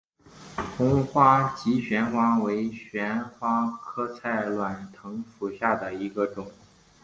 [0.75, 6.51] 红花姬旋花为旋花科菜栾藤属下的一个种。